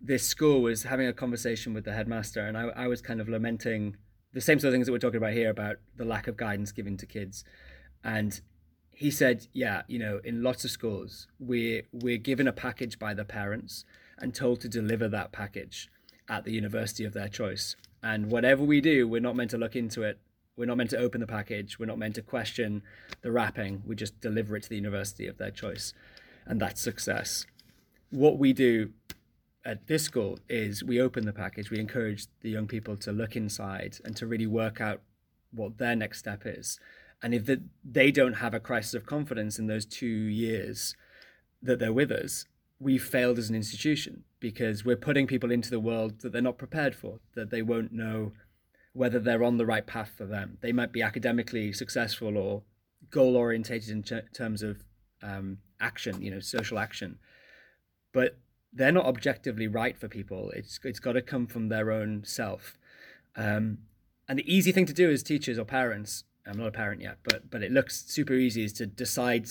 [0.00, 3.28] this school was having a conversation with the headmaster, and I, I was kind of
[3.28, 3.96] lamenting
[4.32, 6.70] the same sort of things that we're talking about here about the lack of guidance
[6.70, 7.44] given to kids,
[8.04, 8.40] and
[8.90, 13.14] he said, yeah, you know, in lots of schools, we're we're given a package by
[13.14, 13.84] the parents
[14.18, 15.88] and told to deliver that package
[16.28, 17.76] at the university of their choice.
[18.02, 20.18] And whatever we do, we're not meant to look into it.
[20.58, 21.78] We're not meant to open the package.
[21.78, 22.82] We're not meant to question
[23.22, 23.82] the wrapping.
[23.86, 25.94] We just deliver it to the university of their choice.
[26.44, 27.46] And that's success.
[28.10, 28.90] What we do
[29.64, 31.70] at this school is we open the package.
[31.70, 35.00] We encourage the young people to look inside and to really work out
[35.50, 36.78] what their next step is
[37.22, 40.94] and if the, they don't have a crisis of confidence in those two years
[41.62, 42.46] that they're with us,
[42.78, 46.58] we've failed as an institution because we're putting people into the world that they're not
[46.58, 48.32] prepared for, that they won't know
[48.98, 50.58] whether they're on the right path for them.
[50.60, 52.62] They might be academically successful or
[53.10, 54.02] goal orientated in
[54.34, 54.82] terms of
[55.22, 57.18] um, action, you know, social action,
[58.12, 58.38] but
[58.72, 60.50] they're not objectively right for people.
[60.50, 62.76] It's it's got to come from their own self.
[63.36, 63.78] Um,
[64.28, 67.18] and the easy thing to do as teachers or parents I'm not a parent yet,
[67.22, 69.48] but but it looks super easy is to decide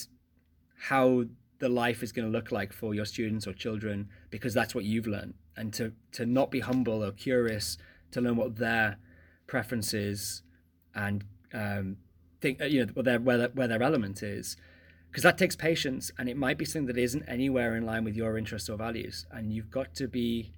[0.89, 1.25] how
[1.59, 4.83] the life is going to look like for your students or children because that's what
[4.83, 7.77] you've learned and to to not be humble or curious
[8.11, 8.97] to learn what their
[9.47, 10.43] preferences
[10.93, 11.97] and um,
[12.41, 14.57] think you know where their where their, where their element is
[15.09, 18.15] because that takes patience and it might be something that isn't anywhere in line with
[18.15, 20.51] your interests or values and you've got to be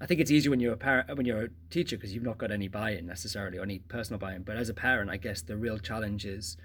[0.00, 2.38] I think it's easier when you're a parent, when you're a teacher, because you've not
[2.38, 4.42] got any buy-in necessarily or any personal buy-in.
[4.42, 6.56] But as a parent, I guess the real challenge is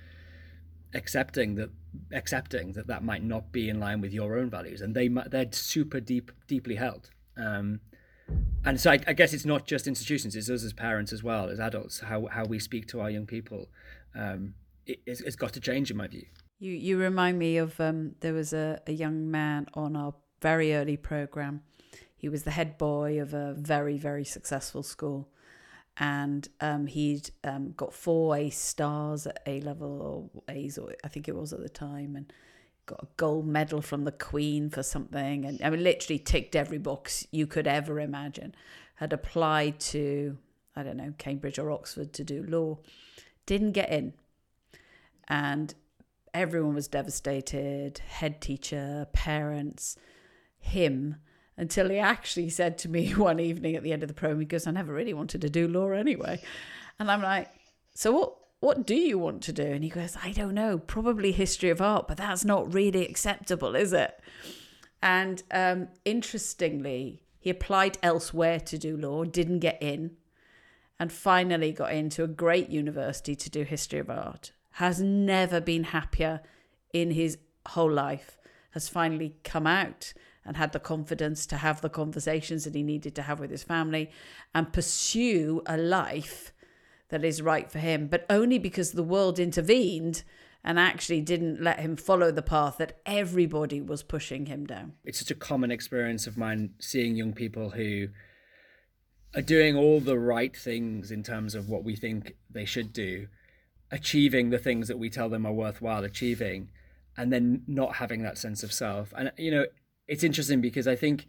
[0.96, 1.70] accepting that
[2.12, 5.30] accepting that that might not be in line with your own values, and they might
[5.30, 7.12] they're super deep, deeply held.
[7.38, 7.82] Um,
[8.66, 11.50] and so I, I, guess it's not just institutions; it's us as parents as well
[11.50, 12.00] as adults.
[12.00, 13.70] How how we speak to our young people,
[14.16, 14.54] um,
[14.86, 16.26] it, it's, it's got to change, in my view.
[16.60, 20.74] You you remind me of um, there was a, a young man on our very
[20.74, 21.62] early program
[22.20, 25.30] he was the head boy of a very, very successful school.
[25.96, 31.08] And um, he'd um, got four A stars at A level or A's, or I
[31.08, 32.32] think it was at the time, and
[32.90, 35.46] got a gold medal from the Queen for something.
[35.46, 38.56] And I mean, literally ticked every box you could ever imagine.
[38.96, 40.38] Had applied to,
[40.76, 42.80] I don't know, Cambridge or Oxford to do law,
[43.46, 44.14] didn't get in.
[45.28, 45.76] And
[46.34, 49.96] everyone was devastated head teacher, parents,
[50.58, 51.18] him
[51.58, 54.46] until he actually said to me one evening at the end of the program, he
[54.46, 56.42] goes, I never really wanted to do law anyway.
[56.98, 57.50] And I'm like,
[57.94, 58.36] so what?
[58.60, 59.64] What do you want to do?
[59.64, 63.76] And he goes, I don't know, probably history of art, but that's not really acceptable,
[63.76, 64.20] is it?
[65.02, 70.18] And um, interestingly, he applied elsewhere to do law, didn't get in,
[71.00, 74.52] and finally got into a great university to do history of art.
[74.72, 76.42] Has never been happier
[76.94, 78.38] in his whole life.
[78.72, 80.14] Has finally come out
[80.46, 83.64] and had the confidence to have the conversations that he needed to have with his
[83.64, 84.10] family
[84.54, 86.52] and pursue a life
[87.10, 90.24] that is right for him, but only because the world intervened
[90.64, 94.94] and actually didn't let him follow the path that everybody was pushing him down.
[95.04, 98.10] It's such a common experience of mine seeing young people who
[99.36, 103.28] are doing all the right things in terms of what we think they should do,
[103.92, 106.70] achieving the things that we tell them are worthwhile achieving,
[107.16, 109.14] and then not having that sense of self.
[109.18, 109.66] And, you know,
[110.08, 111.28] it's interesting because I think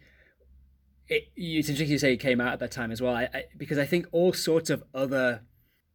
[1.07, 3.15] it, it's interesting you say it came out at that time as well.
[3.15, 5.43] I, I, because I think all sorts of other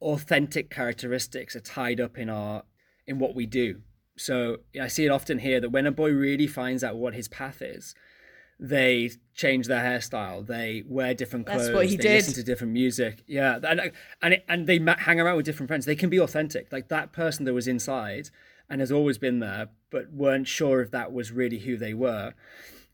[0.01, 2.63] authentic characteristics are tied up in our
[3.07, 3.81] in what we do.
[4.17, 7.29] So I see it often here that when a boy really finds out what his
[7.29, 7.95] path is,
[8.59, 12.15] they change their hairstyle, they wear different clothes, That's what he they did.
[12.15, 13.23] listen to different music.
[13.27, 13.93] Yeah, and
[14.23, 15.85] and it, and they hang around with different friends.
[15.85, 16.73] They can be authentic.
[16.73, 18.31] Like that person that was inside
[18.69, 22.33] and has always been there, but weren't sure if that was really who they were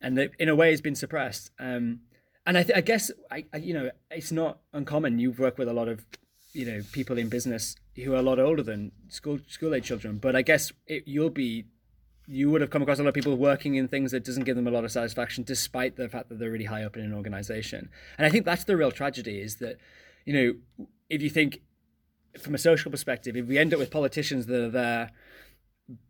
[0.02, 1.50] and that in a way has been suppressed.
[1.58, 2.00] Um,
[2.44, 5.18] and I, th- I guess I, I, you know, it's not uncommon.
[5.20, 6.04] You work with a lot of,
[6.52, 10.18] you know, people in business who are a lot older than school school age children.
[10.18, 11.66] But I guess it, you'll be
[12.26, 14.56] you would have come across a lot of people working in things that doesn't give
[14.56, 17.12] them a lot of satisfaction, despite the fact that they're really high up in an
[17.12, 17.90] organization.
[18.16, 19.78] And I think that's the real tragedy is that,
[20.24, 21.60] you know, if you think
[22.38, 25.10] from a social perspective, if we end up with politicians that are there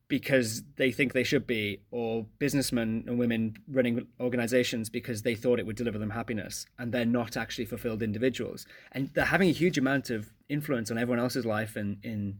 [0.09, 5.59] because they think they should be, or businessmen and women running organizations because they thought
[5.59, 9.53] it would deliver them happiness, and they're not actually fulfilled individuals, and they're having a
[9.53, 12.39] huge amount of influence on everyone else's life in in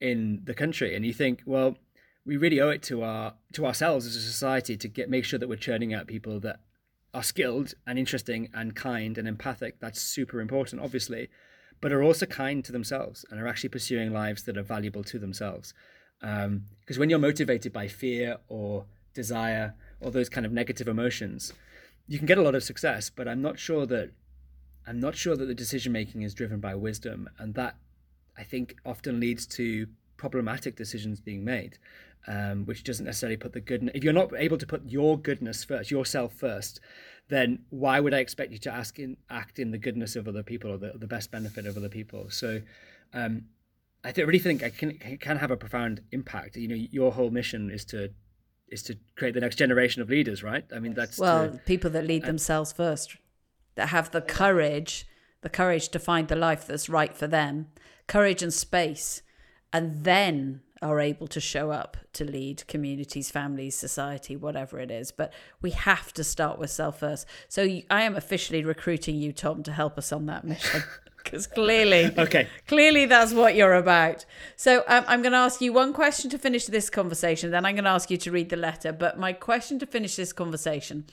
[0.00, 0.96] in the country.
[0.96, 1.78] And you think, well,
[2.26, 5.38] we really owe it to our to ourselves as a society to get make sure
[5.38, 6.60] that we're churning out people that
[7.14, 9.78] are skilled and interesting and kind and empathic.
[9.80, 11.28] That's super important, obviously,
[11.80, 15.18] but are also kind to themselves and are actually pursuing lives that are valuable to
[15.18, 15.74] themselves.
[16.22, 21.52] Because um, when you're motivated by fear or desire or those kind of negative emotions,
[22.08, 23.10] you can get a lot of success.
[23.10, 24.12] But I'm not sure that
[24.86, 27.76] I'm not sure that the decision making is driven by wisdom, and that
[28.36, 31.78] I think often leads to problematic decisions being made,
[32.26, 33.90] um, which doesn't necessarily put the good.
[33.94, 36.80] If you're not able to put your goodness first, yourself first,
[37.28, 40.42] then why would I expect you to ask in, act in the goodness of other
[40.42, 42.30] people or the, the best benefit of other people?
[42.30, 42.62] So,
[43.12, 43.46] um,
[44.04, 46.56] I really think I can can have a profound impact.
[46.56, 48.10] You know, your whole mission is to
[48.68, 50.64] is to create the next generation of leaders, right?
[50.74, 53.16] I mean, that's well, to, people that lead themselves first,
[53.76, 55.06] that have the courage,
[55.42, 57.68] the courage to find the life that's right for them,
[58.06, 59.22] courage and space,
[59.72, 65.12] and then are able to show up to lead communities, families, society, whatever it is.
[65.12, 67.26] But we have to start with self first.
[67.48, 70.82] So I am officially recruiting you, Tom, to help us on that mission.
[71.22, 74.24] because clearly, okay, clearly that's what you're about.
[74.56, 77.50] So um, I'm going to ask you one question to finish this conversation.
[77.50, 78.92] Then I'm going to ask you to read the letter.
[78.92, 81.06] But my question to finish this conversation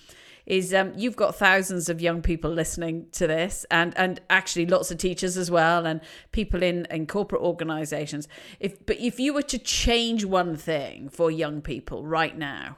[0.46, 4.92] is: um, you've got thousands of young people listening to this, and and actually lots
[4.92, 6.02] of teachers as well, and
[6.32, 8.28] people in in corporate organisations.
[8.60, 12.78] If but if you were to change one thing for young people right now,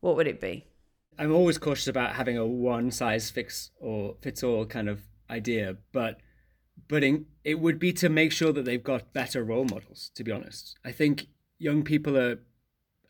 [0.00, 0.66] what would it be?
[1.18, 5.76] I'm always cautious about having a one size fits or fits all kind of idea,
[5.92, 6.18] but
[6.88, 10.10] but in, it would be to make sure that they've got better role models.
[10.14, 11.26] To be honest, I think
[11.58, 12.40] young people are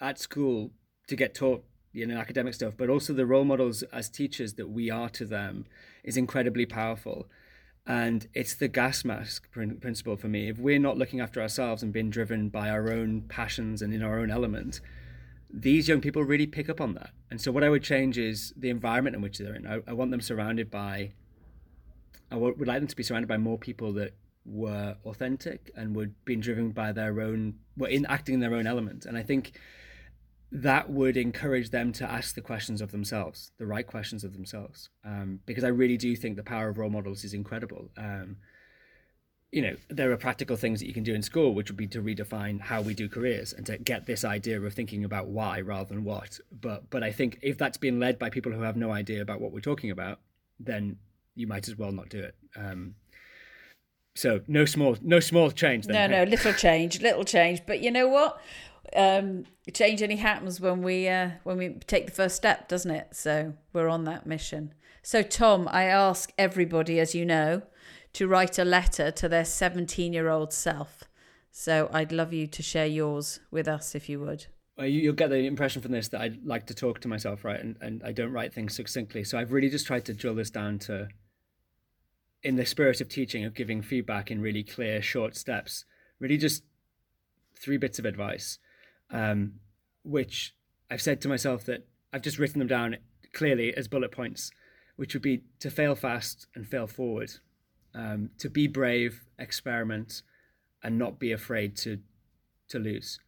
[0.00, 0.72] at school
[1.08, 4.68] to get taught you know academic stuff, but also the role models as teachers that
[4.68, 5.64] we are to them
[6.04, 7.26] is incredibly powerful.
[7.86, 10.48] And it's the gas mask principle for me.
[10.48, 14.02] If we're not looking after ourselves and being driven by our own passions and in
[14.02, 14.80] our own element,
[15.48, 17.10] these young people really pick up on that.
[17.30, 19.66] And so, what I would change is the environment in which they're in.
[19.66, 21.12] I, I want them surrounded by
[22.30, 24.14] I would like them to be surrounded by more people that
[24.44, 28.66] were authentic and were being driven by their own, were in acting in their own
[28.66, 29.04] element.
[29.06, 29.52] And I think
[30.52, 34.88] that would encourage them to ask the questions of themselves, the right questions of themselves.
[35.04, 37.90] Um, because I really do think the power of role models is incredible.
[37.96, 38.36] Um,
[39.52, 41.86] you know, there are practical things that you can do in school, which would be
[41.88, 45.60] to redefine how we do careers and to get this idea of thinking about why
[45.60, 46.38] rather than what.
[46.60, 49.40] But but I think if that's being led by people who have no idea about
[49.40, 50.20] what we're talking about,
[50.58, 50.98] then
[51.36, 52.34] you might as well not do it.
[52.56, 52.94] Um,
[54.16, 55.86] so no small no small change.
[55.86, 57.62] Then, no, no, little change, little change.
[57.66, 58.40] But you know what?
[58.94, 63.08] Um, change only happens when we uh, when we take the first step, doesn't it?
[63.12, 64.72] So we're on that mission.
[65.02, 67.62] So Tom, I ask everybody, as you know,
[68.14, 71.04] to write a letter to their 17 year old self.
[71.50, 74.46] So I'd love you to share yours with us if you would.
[74.76, 77.58] Well, you'll get the impression from this that I like to talk to myself, right?
[77.58, 79.24] And, and I don't write things succinctly.
[79.24, 81.08] So I've really just tried to drill this down to
[82.46, 85.84] in the spirit of teaching, of giving feedback in really clear, short steps,
[86.20, 86.62] really just
[87.58, 88.60] three bits of advice,
[89.10, 89.54] um,
[90.04, 90.54] which
[90.88, 92.98] I've said to myself that I've just written them down
[93.32, 94.52] clearly as bullet points,
[94.94, 97.32] which would be to fail fast and fail forward,
[97.96, 100.22] um, to be brave, experiment,
[100.84, 101.98] and not be afraid to
[102.68, 103.18] to lose.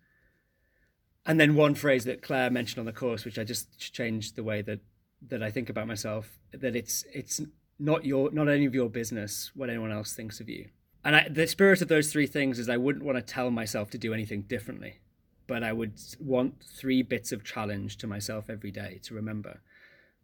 [1.27, 4.45] And then one phrase that Claire mentioned on the course, which I just changed the
[4.45, 4.79] way that
[5.23, 7.41] that I think about myself, that it's it's
[7.79, 10.69] not your not any of your business what anyone else thinks of you.
[11.05, 13.91] And I, the spirit of those three things is I wouldn't want to tell myself
[13.91, 14.99] to do anything differently,
[15.47, 19.61] but I would want three bits of challenge to myself every day to remember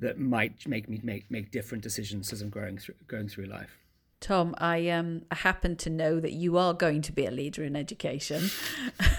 [0.00, 3.78] that might make me make make different decisions as I'm growing through going through life.
[4.20, 7.62] Tom, I um I happen to know that you are going to be a leader
[7.62, 8.50] in education.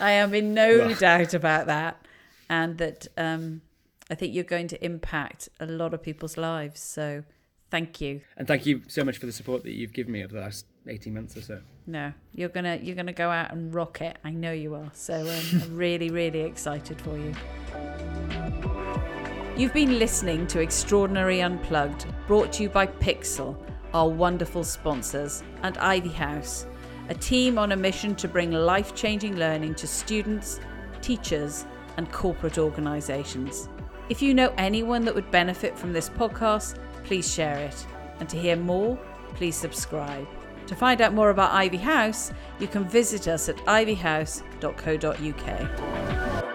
[0.00, 2.06] I am in no doubt about that,
[2.48, 3.62] and that um
[4.10, 6.80] I think you're going to impact a lot of people's lives.
[6.80, 7.24] So
[7.70, 8.22] Thank you.
[8.36, 10.66] And thank you so much for the support that you've given me over the last
[10.86, 11.60] 18 months or so.
[11.86, 14.16] No, you're going to you're going to go out and rock it.
[14.24, 14.90] I know you are.
[14.94, 17.34] So um, I'm really really excited for you.
[19.56, 23.56] You've been listening to Extraordinary Unplugged, brought to you by PiXL,
[23.92, 26.66] our wonderful sponsors, and Ivy House,
[27.08, 30.60] a team on a mission to bring life-changing learning to students,
[31.00, 31.66] teachers,
[31.96, 33.68] and corporate organisations.
[34.08, 37.86] If you know anyone that would benefit from this podcast, please share it.
[38.20, 38.96] And to hear more,
[39.34, 40.28] please subscribe.
[40.66, 46.47] To find out more about Ivy House, you can visit us at ivyhouse.co.uk.